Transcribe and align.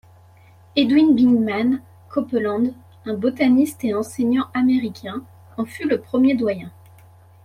Edwin 0.75 1.13
Bingham 1.15 1.79
Copeland, 2.09 2.73
un 3.05 3.13
botaniste 3.13 3.83
et 3.85 3.93
enseignant 3.93 4.47
américain, 4.55 5.23
en 5.57 5.65
fut 5.65 5.87
le 5.87 6.01
premier 6.01 6.33
doyen. 6.33 6.71